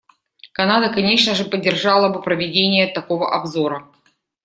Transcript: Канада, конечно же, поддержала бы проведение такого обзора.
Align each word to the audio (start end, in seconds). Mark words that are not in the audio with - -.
Канада, 0.53 0.89
конечно 0.91 1.35
же, 1.35 1.45
поддержала 1.45 2.09
бы 2.11 2.23
проведение 2.23 2.87
такого 2.91 3.35
обзора. 3.39 3.87